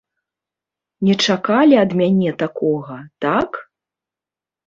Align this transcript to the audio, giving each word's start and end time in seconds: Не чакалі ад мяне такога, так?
Не 1.09 1.13
чакалі 1.25 1.75
ад 1.83 1.91
мяне 2.01 2.31
такога, 2.43 2.97
так? 3.27 3.49